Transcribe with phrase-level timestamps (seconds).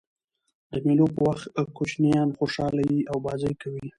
[0.71, 1.45] د مېلو په وخت
[1.77, 3.85] کوچنيان خوشحاله يي او بازۍ کوي.